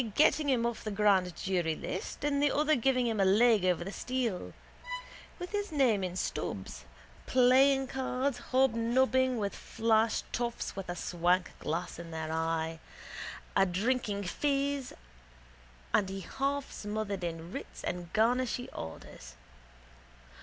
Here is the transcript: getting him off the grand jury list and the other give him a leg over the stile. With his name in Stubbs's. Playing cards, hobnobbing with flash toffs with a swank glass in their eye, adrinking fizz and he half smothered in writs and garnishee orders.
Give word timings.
getting 0.15 0.49
him 0.49 0.65
off 0.65 0.83
the 0.83 0.89
grand 0.89 1.35
jury 1.35 1.75
list 1.75 2.23
and 2.25 2.41
the 2.41 2.51
other 2.51 2.73
give 2.75 2.97
him 2.97 3.19
a 3.19 3.23
leg 3.23 3.63
over 3.63 3.83
the 3.83 3.91
stile. 3.91 4.51
With 5.37 5.51
his 5.51 5.71
name 5.71 6.03
in 6.03 6.15
Stubbs's. 6.15 6.85
Playing 7.27 7.85
cards, 7.85 8.39
hobnobbing 8.51 9.37
with 9.37 9.55
flash 9.55 10.23
toffs 10.31 10.75
with 10.75 10.89
a 10.89 10.95
swank 10.95 11.51
glass 11.59 11.99
in 11.99 12.09
their 12.09 12.31
eye, 12.31 12.79
adrinking 13.55 14.23
fizz 14.27 14.95
and 15.93 16.09
he 16.09 16.21
half 16.21 16.71
smothered 16.71 17.23
in 17.23 17.51
writs 17.51 17.83
and 17.83 18.11
garnishee 18.11 18.69
orders. 18.73 19.35